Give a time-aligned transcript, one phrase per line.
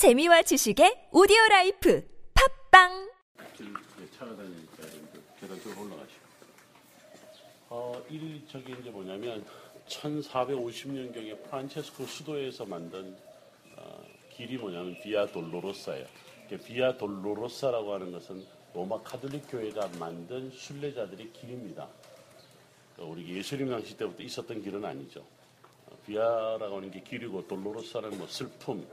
[0.00, 3.12] 재미와 지식의 오디오 라이프 팟빵
[4.18, 6.24] 여러분들 계단 쭉 올라가시고.
[7.68, 9.44] 어, 이 저기 이제 뭐냐면
[9.86, 13.14] 1450년경에 프란체스코 수도회에서 만든
[13.76, 16.06] 어, 길이 뭐냐면 비아 돌로로사예요.
[16.64, 21.86] 비아 돌로로사라고 하는 것은 로마 카톨릭 교회가 만든 순례자들의 길입니다.
[22.96, 25.26] 그 우리 예수님 당시 때부터 있었던 길은 아니죠.
[26.00, 28.86] 어, 비아라고 하는 게 길이고 돌로로사는 뭐 슬픔,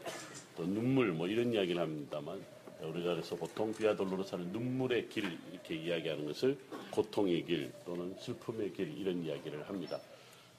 [0.56, 2.44] 또 눈물 뭐 이런 이야기를 합니다만
[2.82, 6.58] 우리가 그래서 보통 비아 돌로로사는 눈물의 길 이렇게 이야기하는 것을
[6.92, 10.00] 고통의 길 또는 슬픔의 길 이런 이야기를 합니다.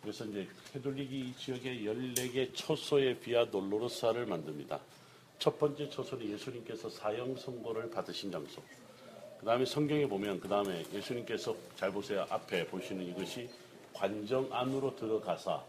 [0.02, 4.80] 그래서 이제 이 지역에 14개 초소의 비아 돌로로사를 만듭니다.
[5.38, 8.62] 첫 번째 초소는 예수님께서 사형 선고를 받으신 장소.
[9.38, 12.26] 그 다음에 성경에 보면 그 다음에 예수님께서 잘 보세요.
[12.28, 13.48] 앞에 보시는 이것이
[13.92, 15.64] 관정 안으로 들어가사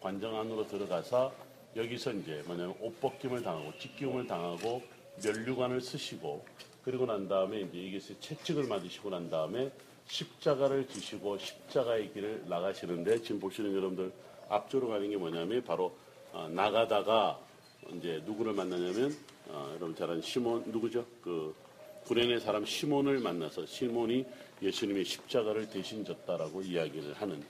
[0.00, 1.30] 관정 안으로 들어가사
[1.76, 4.82] 여기서 이제 뭐냐면 옷 벗김을 당하고 찢기움을 당하고
[5.22, 6.44] 면류관을 쓰시고
[6.84, 9.70] 그리고 난 다음에 이제 이것을 채찍을 맞으시고 난 다음에
[10.06, 14.12] 십자가를 지시고 십자가의 길을 나가시는데 지금 보시는 여러분들
[14.48, 15.94] 앞쪽으로 가는 게 뭐냐면 바로
[16.32, 17.38] 어, 나가다가
[17.94, 19.14] 이제 누구를 만나냐면
[19.48, 21.04] 어, 여러분 잘 아는 시몬 누구죠?
[21.22, 21.54] 그
[22.04, 24.24] 구레네 사람 시몬을 만나서 시몬이
[24.62, 27.42] 예수님의 십자가를 대신 졌다라고 이야기를 하는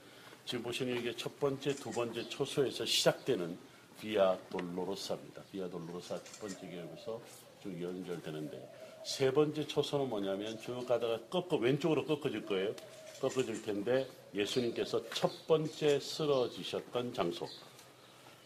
[0.49, 3.59] 지금 보시는 이게 첫 번째, 두 번째 초소에서 시작되는
[4.01, 5.43] 비아 돌로로사입니다.
[5.53, 7.21] 비아 돌로로사 첫 번째 교회에서
[7.63, 8.73] 쭉 연결되는데
[9.05, 12.75] 세 번째 초소는 뭐냐면 쭉 가다가 꺾어 왼쪽으로 꺾어질 거예요.
[13.21, 17.47] 꺾어질 텐데 예수님께서 첫 번째 쓰러지셨던 장소.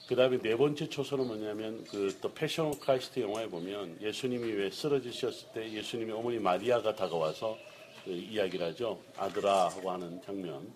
[0.09, 4.73] 그 다음에 네 번째 초소는 뭐냐면 그 또 Passion of Christ 영화에 보면 예수님이 왜
[4.73, 7.72] 쓰러지셨을 때 예수님의 어머니 마리아가 다가와서 그
[8.07, 9.01] 이야기를 하죠.
[9.17, 10.67] 아들아 하고 하는 장면.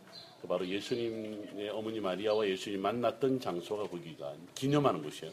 [0.41, 5.33] 그 바로 예수님의 어머니 마리아와 예수님 만났던 장소가 거기가 기념하는 곳이에요.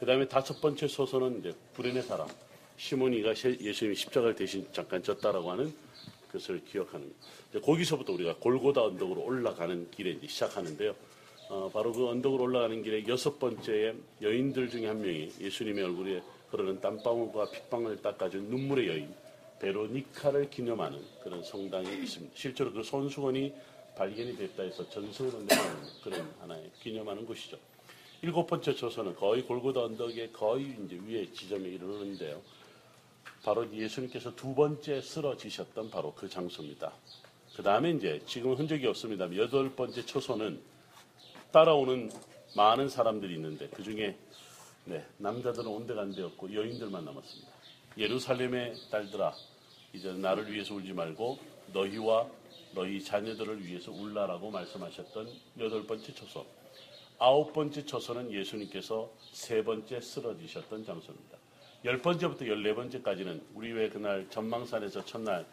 [0.00, 2.28] 그 다음에 다섯 번째 소서는 이제 불행의 사람.
[2.76, 5.74] 시몬이가 예수님 십자가를 대신 잠깐 졌다라고 하는
[6.32, 7.12] 것을 기억하는.
[7.50, 10.94] 이제 거기서부터 우리가 골고다 언덕으로 올라가는 길에 이제 시작하는데요.
[11.50, 16.80] 어, 바로 그 언덕으로 올라가는 길에 여섯 번째에 여인들 중에 한 명이 예수님의 얼굴에 흐르는
[16.80, 19.14] 땀방울과 핏방울을 닦아준 눈물의 여인
[19.60, 22.34] 베로니카를 기념하는 그런 성당이 있습니다.
[22.36, 23.54] 실제로 그 손수건이
[23.96, 27.58] 발견이 됐다 해서 전설로 내려오는 그런 하나의 기념하는 곳이죠.
[28.22, 32.40] 일곱 번째 조선은 거의 골고다 언덕의 거의 이제 위에 지점에 이르는데요.
[33.44, 36.92] 바로 예수님께서 두 번째 쓰러지셨던 바로 그 장소입니다.
[37.54, 39.24] 그 다음에 이제 지금은 흔적이 없습니다.
[39.36, 40.60] 여덟 번째 초소는
[41.52, 42.10] 따라오는
[42.56, 44.16] 많은 사람들이 있는데 그 중에
[44.84, 47.57] 네, 남자들은 온데간데 없고 여인들만 남았습니다.
[47.98, 49.34] 예루살렘의 딸들아
[49.92, 51.38] 이제 나를 위해서 울지 말고
[51.72, 52.28] 너희와
[52.72, 55.28] 너희 자녀들을 위해서 울라라고 말씀하셨던
[55.58, 56.46] 여덟 번째 초소.
[57.18, 61.38] 아홉 번째 초소는 예수님께서 세 번째 쓰러지셨던 장소입니다.
[61.84, 65.44] 열 번째부터 열네 번째까지는 우리 왜 그날 전망산에서 첫날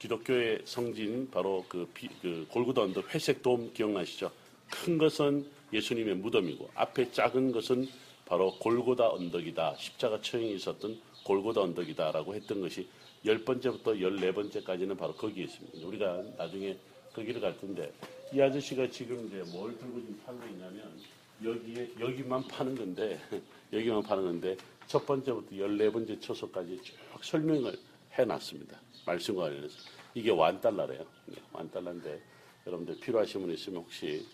[0.00, 4.32] 기독교의 성진 바로 그, 비, 그 골고다 언덕 회색 돔 기억나시죠?
[4.68, 7.88] 큰 것은 예수님의 무덤이고 앞에 작은 것은
[8.26, 9.76] 바로 골고다 언덕이다.
[9.76, 12.88] 십자가 처형이 있었던 골고다 언덕이다라고 했던 것이
[13.24, 15.86] 열 번째부터 열네 번째까지는 바로 거기에 있습니다.
[15.86, 16.76] 우리가 나중에
[17.14, 17.92] 거기를 갈 텐데
[18.32, 21.00] 이 아저씨가 지금 이제 뭘 들고 지금 팔고 있냐면
[21.42, 23.20] 여기에 여기만 파는 건데
[23.72, 24.56] 여기만 파는 건데
[24.86, 27.76] 첫 번째부터 열네 번째 초소까지 쭉 설명을
[28.12, 28.78] 해놨습니다.
[29.06, 29.76] 말씀과 관련해서
[30.14, 31.04] 이게 완 달러래요.
[31.26, 32.20] 네, 완 달러인데
[32.66, 34.24] 여러분들 필요하신 분 있으면 혹시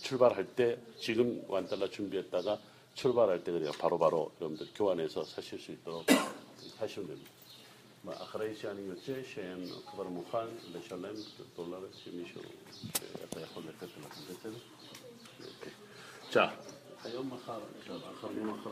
[0.00, 2.58] 출발할 때 지금 완 달러 준비했다가
[2.95, 6.05] 출발할 때 그냥 바로바로 여러분들 교환해서 사실 수 있도록
[6.79, 7.31] 하시면 됩니다.
[8.07, 11.13] אחרי שאני יוצא שהם כבר מוכן לשלם
[11.55, 12.41] דולר שמישהו,
[13.23, 14.57] אתה יכול לתת לכם, בסדר?
[16.29, 16.51] 자,
[17.03, 18.27] היום מחר, עכשיו, אחר